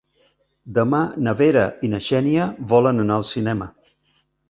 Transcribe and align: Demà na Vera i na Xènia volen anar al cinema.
Demà 0.77 1.01
na 1.27 1.35
Vera 1.43 1.67
i 1.89 1.91
na 1.93 2.01
Xènia 2.09 2.51
volen 2.75 3.07
anar 3.07 3.21
al 3.23 3.31
cinema. 3.37 3.73